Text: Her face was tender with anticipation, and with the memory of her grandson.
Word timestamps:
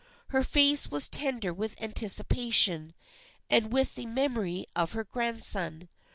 Her 0.29 0.41
face 0.41 0.89
was 0.89 1.07
tender 1.07 1.53
with 1.53 1.79
anticipation, 1.79 2.95
and 3.51 3.71
with 3.71 3.93
the 3.93 4.07
memory 4.07 4.65
of 4.75 4.93
her 4.93 5.03
grandson. 5.03 5.89